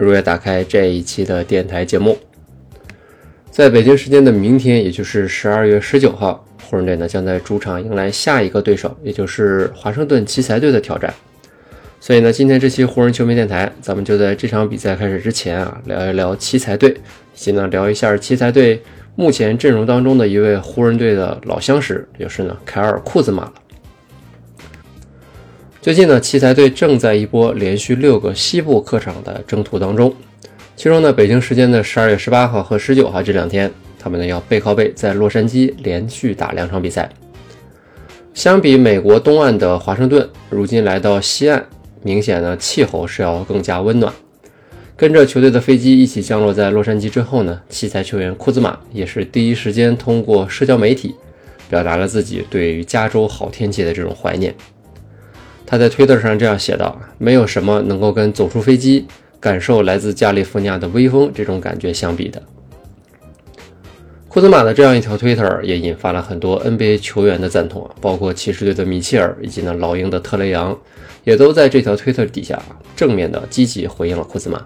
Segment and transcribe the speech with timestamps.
[0.00, 2.16] 如约打开这一期的电台节目。
[3.50, 11.12] 在北京时间的明天，也就是十二月十九号，湖人队呢将在主场迎来下一个对手，也就是华盛顿奇才队的挑战。
[12.00, 16.94] 所以呢，今天这期湖人球迷电台，咱们就在这场比赛开始之前啊，聊一聊奇才队，以
[17.34, 18.80] 及呢聊一下奇才队。
[19.16, 23.52] 目前阵容当中的一位湖人队的老相识，就是呢凯尔库兹马了。
[25.82, 30.14] 最近呢，奇才队正在一波连续六个西部客场的征途当中，
[30.76, 37.08] 其中呢，北京时间的十二月十八号和十九号这两天，他们呢要背靠背在洛杉矶连续打两场比赛。
[38.34, 41.64] 相比美国东岸的华盛顿，如今来到西岸，
[42.02, 44.12] 明显呢气候是要更加温暖。
[44.94, 51.14] 跟着球队的飞机一起降落在洛杉矶之后呢，奇才球员库兹马也是第一时间通过社交媒体
[51.70, 54.54] 表达了自己对于加州好天气的这种怀念。
[55.66, 59.06] 他在推特上这样写道：“没有什么能够跟走出飞机，
[59.38, 62.42] 感受来自加利福尼亚的微风这种感觉相比的。”
[64.28, 70.78] 库兹马的这样一条推特也引发了很多 NBA 球员的赞同，包括骑士队的米切尔以及呢老鹰的特雷杨，
[71.24, 72.60] 也都在这条推特底下
[72.94, 74.64] 正面的积极回应了库兹马。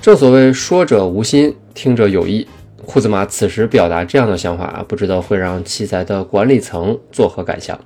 [0.00, 2.46] 正所谓说者无心，听者有意。
[2.84, 7.78] 库兹马此时表达这样的想法，不知道会让奇才的管理层作何感想。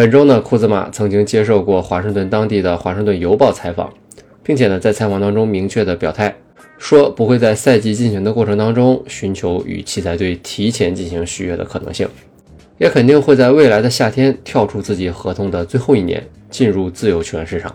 [0.00, 3.92] 本周呢，库兹马曾经接受过华盛顿当地的《华盛顿邮报》采访，
[4.42, 6.34] 并且呢，在采访当中明确的表态，
[6.78, 12.08] 说不会在赛季进行的过程当中寻求与奇才队提前进行续约的可能性，
[12.78, 17.70] 也肯定会在未来的夏天跳出自己合同的最后一年，进入自由球员市场。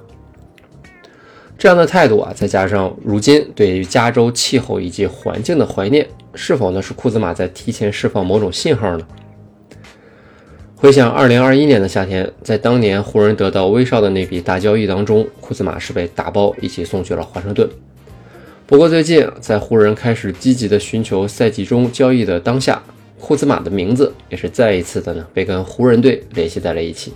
[1.60, 9.08] 这样的态度啊，再加上如今对于加州气候以及环境的怀念，是否呢是库兹马在提前释放某种信号呢？
[10.78, 17.68] 回想2021年的夏天，在当年湖人得到威少的那笔大交易当中，库兹马是被打包一起送去了华盛顿。
[18.68, 22.84] 不过最近，在湖人开始积极的寻求赛季中交易的当下，
[23.18, 27.14] 库兹马的名字也是再一次的呢被跟湖人队联系在了一起。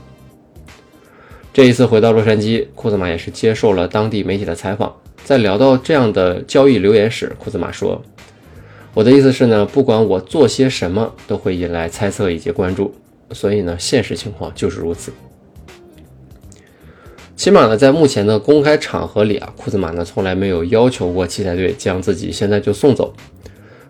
[1.51, 4.95] 这一次回到洛杉矶，库兹马也是接受了当地媒体的采访。
[5.25, 8.01] 在聊到这样的交易留言时，库兹马说
[8.95, 12.95] ：“我的意思是呢，不管我做些什么，都会引来猜测以及关注。
[13.31, 15.11] 所以呢，现实情况就是如此。
[17.35, 23.13] 起码呢，在目前的公开场合里啊，库兹马呢从来没有要求过奇才队将自己现在就送走。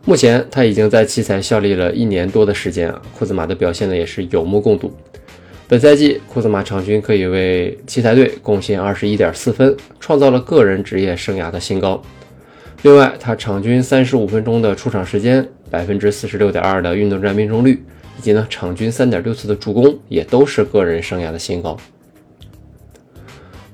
[0.06, 4.94] 目前他已经在奇才效力了一年多的时间啊，库兹马的表现呢也是有目共睹。”
[5.68, 12.02] 本赛季，库兹马场均可以为奇才队贡献二十一点四分，创造了个人职业生涯的新高。
[12.82, 17.84] 另外，他场均三十五分钟的出场时间，百分之四十六点二的运动战命中率，
[18.20, 21.78] 以及呢场均三点六次的助攻，也都是个人生涯的新高。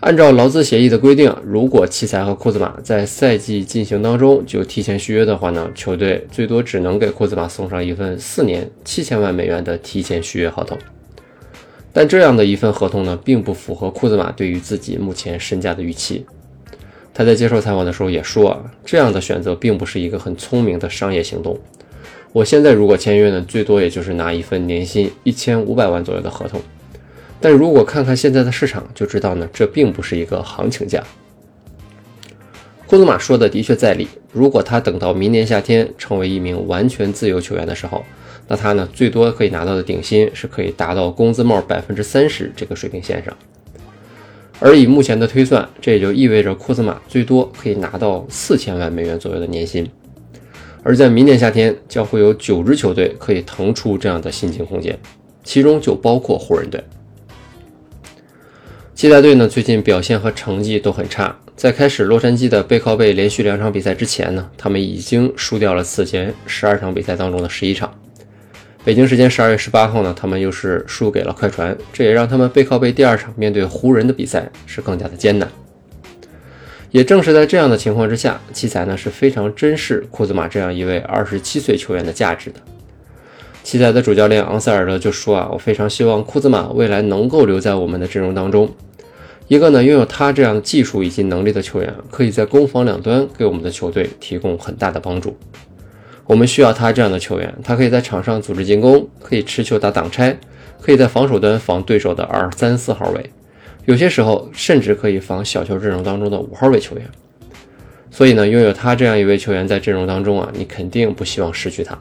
[0.01, 10.77] 按照劳资协议的规定，如果奇才和库兹马在赛季进行当中就提前续约的话呢，球队最多只能给库兹马送上一份四年七千万美元的提前续约合同。
[11.91, 16.23] 但这样的一份合同呢，并不符合库兹马对于自己目前身价的预期。
[17.15, 21.57] 他在接受采访的时候也说，这样的选择并不是一个很聪明的商业行动。
[22.35, 26.59] 我现在如果签约呢，最多也就是拿一份年薪一千五百万左右的合同。
[27.39, 31.01] 但如果看看现在的市场，就知道呢，这并不是一个行情价。
[32.87, 34.09] 库兹马说的的确在理。
[34.33, 38.03] 如果他等到明年夏天成为一名完全自由球员的时候，
[38.49, 43.33] 那他呢，最多可以拿到的顶薪是可以达到工资帽百分之三十这个水平线上，
[44.59, 49.89] 而以目前的推算，这也就意味着库兹马最多可以拿到四千万美元左右的年薪。
[50.87, 54.95] 而在明年夏天，将会有九支球队可以腾出这样的薪金空间，
[55.43, 56.79] 其中就包括湖人队。
[58.93, 67.91] 期待队呢，最近表现和成绩都很差，在开始洛杉矶的背靠背连续两场比赛之前呢，他们已经输掉了此前十二场比赛当中的十一场。
[68.83, 75.49] 北京时间十二月十八号呢，他们又是输给了快船，这也让他们背靠背第二场面对湖人的比赛是更加的艰难。
[76.95, 82.59] 也正是在这样的情况之下，奇才呢是非常珍视库兹马这样一位二十七岁球员的价值的。
[83.65, 88.73] 奇才的主教练昂塞尔德就说啊，我非常希望库兹马未来能够留在我们的阵容当中，
[89.49, 95.35] 一个呢，拥有他这样技术以及能力的球员，可以在攻防两端给我们的球队提供很大的帮助。
[96.25, 100.37] 我们需要他这样的球员，他可以在场上组织进攻，可以持球打挡拆，
[100.79, 103.29] 可以在防守端防对手的二三四号位，
[103.85, 107.09] 有些时候甚至可以防小球阵容当中的五号位球员。
[108.11, 111.97] 所以呢，拥有他这样一位球员在阵容当中啊，你肯定不希望失去他。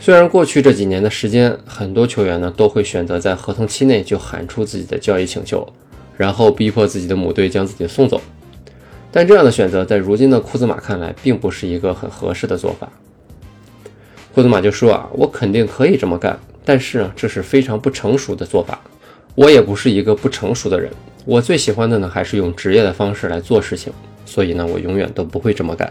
[0.00, 5.66] 虽然过去这几年的时间，很多球员呢都会选择在合同期内就喊出自己的交易请求，
[6.16, 8.20] 然后逼迫自己的母队将自己送走，
[9.12, 12.88] 但这样的选择在如今的库兹马看来，并不是一个很合适的做法。
[14.34, 18.80] 库兹马就说啊，我肯定可以这么干，但是呢，这是非常不成熟的做法。
[19.38, 20.90] 我也不是一个不成熟的人，
[21.24, 23.92] 我最喜欢的呢还是用职业的方式来做事情，
[24.26, 25.88] 所以呢，我永远都不会这么干。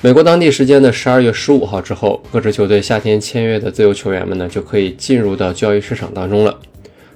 [0.00, 6.58] 美国当地时间的十二月十五号之后，各支球队夏天签约的自由球员们呢，就可以进入到交易市场当中了。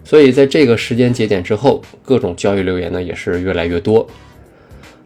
[0.04, 4.06] 所以在这个时间节点之后，各种交易留言呢也是越来越多。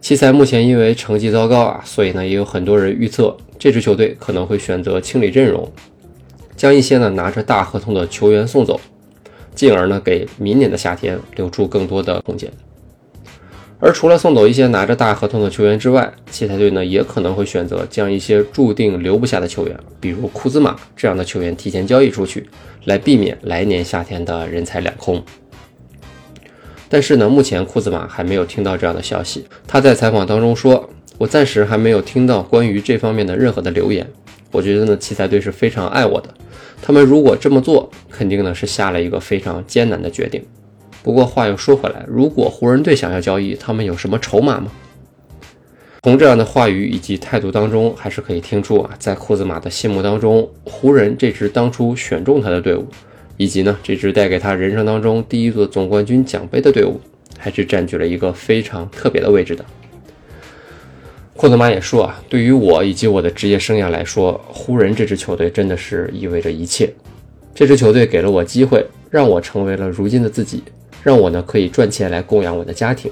[0.03, 5.73] 奇才目前因为成绩糟糕啊，所以呢也有很多人预测这支球队可能会选择清理阵容，
[6.55, 8.79] 将一些呢拿着大合同的球员送走，
[9.59, 12.49] 进而呢给明年的夏天留出更多的空间。
[13.81, 22.49] 而除了送走一些拿着大合同的球员之外，奇才队呢也可能会选择将一些注定留不下的球员，比如库兹马这样的球员提前交易出去，
[22.85, 25.21] 来避免来年夏天的人财两空。
[26.89, 29.45] 但是呢，目前库兹马还没有听到这样的消息。
[29.67, 30.89] 他在采访当中说
[31.19, 34.09] ：“我暂时还没有听到关于这方面的任何的留言。
[34.53, 36.33] 我觉得呢，奇才队是非常爱我的，
[36.81, 40.43] 他们如果这么做，肯定呢是下了一个非常艰难的决定。”
[41.03, 44.71] 不过话又说回来，如果湖人队想要交易，他们有什么筹码吗？
[46.03, 52.87] 从这样的话语以及态度当中，还是可以听出啊，在库兹马的心目当中，湖人这支当初选中他的队伍，
[53.37, 57.01] 以及呢这支带给他人生当中第一座总冠军奖杯的队伍，
[57.39, 59.65] 还是占据了一个非常特别的位置的。
[61.39, 66.93] 库兹马也说啊，对于我以及我的职业生涯来说，湖人这支球队真的是意味着一切。
[67.55, 70.65] 这支球队给了我机会，让我成为了如今的自己。
[71.05, 73.09] 让我呢可以赚钱来供养我的家庭，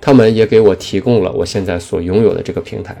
[0.00, 2.96] 他们也给我提供了我现在所拥有的这个平台，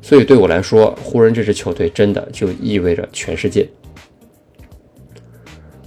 [0.00, 3.68] 所以对我来说，湖人这支球队真的就意味着全世界。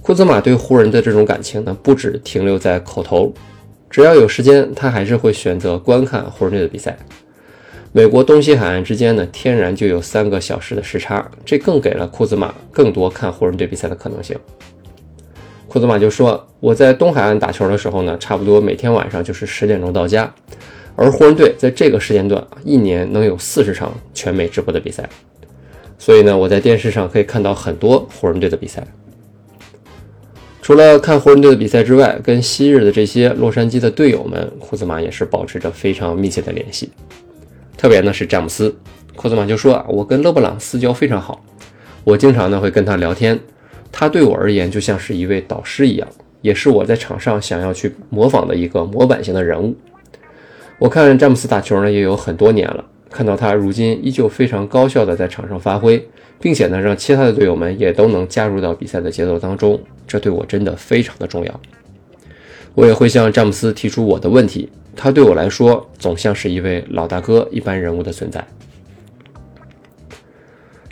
[0.00, 3.34] 库兹马对湖人的这种感情呢，不止停留在口头，
[3.90, 6.96] 只要有时间，他还是会选择观看湖人队的比赛。
[7.96, 14.36] 美国东西海岸之间呢，天然就有三个小时的时差，这更给了库兹马更多看湖人队比赛的可能性。
[15.66, 20.30] 库兹马就说：“我在东海岸打球的时候呢，差不多每天晚上就是十点钟到家。
[20.94, 25.08] 而湖人队在这个时间段，一年能有四十场全美直播的比赛，
[25.98, 28.86] 所以呢，我在电视上可以看到很多湖人队的比赛。
[30.60, 36.90] 除了看湖人队的比赛之外，跟昔日的这些洛杉矶的队友们，库兹马也是保持着非常密切的联系。
[37.76, 38.74] 特别呢是詹姆斯，
[39.14, 41.44] 库兹马就说啊，我跟勒布朗私交非常好，
[42.04, 43.38] 我经常呢会跟他聊天。”
[43.92, 46.06] 他对我而言就像是一位导师一样，
[46.42, 49.74] 也是我在场上想要去模仿的一个模板型的人物。
[50.78, 56.06] 我看詹姆斯打球呢也有很多年了，看到他如今依旧非常高效的在场上发挥，
[56.38, 61.60] 并且呢让其他的队友们也都能加入到比赛的节奏当中，这对我真的非常的重要。
[62.74, 68.44] 我也会向詹姆斯提出我的问题，他对我来说总像是一位老大哥一般人物的存在。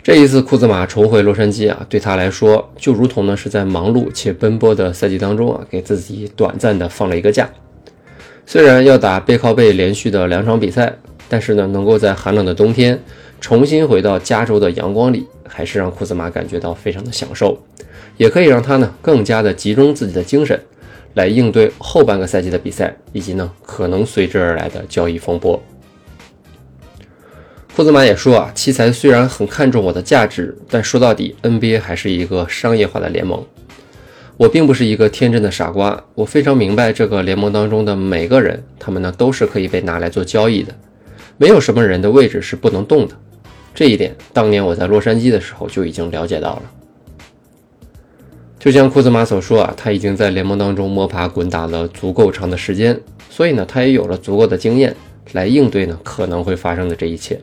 [0.03, 7.49] 这一次库兹马重回洛杉矶啊，对他来说就如同呢是在忙碌且奔波的赛季当中啊，给自己短暂的放了一个假。
[8.45, 10.95] 虽然要打背靠背连续的两场比赛，
[11.27, 13.01] 但是呢，能够在寒冷的冬天
[13.41, 17.57] 重新回到加州的阳光里，还是让库兹马感觉到非常的享受，
[18.17, 20.61] 也可以让他呢更加的集中自己的精神，
[21.15, 25.61] 来应对后半个赛季的比赛，以及呢可能随之而来的交易风波。
[27.75, 33.43] 库兹马也说啊，奇才虽然很看重我的价值，但说到底，NBA 还是一个商业化的联盟。
[34.37, 40.73] 我并不是一个天真的傻瓜，我非常明白这个联盟当中的每个人，他们呢都是可以被拿来做交易的，
[41.37, 43.15] 没有什么人的位置是不能动的。
[43.73, 46.61] 这一点，当年我在洛杉矶的时候就已经了解到了。
[48.65, 54.95] 就像库兹马所说啊，他已经在联盟当中摸爬滚打了足够长的时间，所以呢，他也有了足够的经验
[55.33, 57.39] 来应对呢可能会发生的这一切。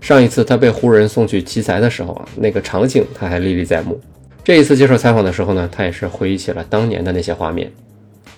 [0.00, 4.00] 上一次他被湖人送去奇才的时候啊，那个场景他还历历在目。
[4.44, 7.68] 这一次接受采访的时候呢，他也是回忆起了当年的那些画面。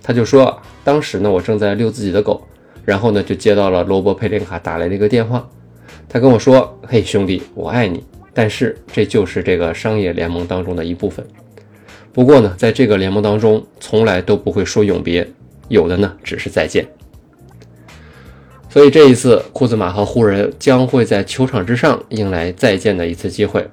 [0.03, 2.43] 他就说，当时呢，我正在遛自己的狗，
[2.87, 5.47] 然后呢，就接到了罗伯·佩林卡打来的一个电话。
[6.09, 11.23] 他跟我说：“嘿，兄弟，我爱你，但是这就是这个商业联盟当中的一部分。
[12.15, 15.29] 不过呢，在这个联盟当中，从来都不会说永别，
[15.69, 16.87] 有的呢只是再见。
[18.71, 23.69] 所以这一次，库兹马和湖人将会在球场之上迎来再见的一次机会。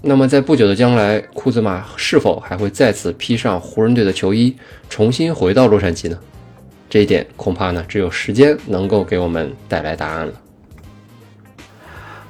[0.00, 4.56] 那么，在不久的将来，库兹马是否还会再次披上湖人队的球衣，
[4.88, 6.18] 重新回到洛杉矶呢？
[6.88, 10.32] 这一点恐怕呢，只有时间能够给我们带来答案了。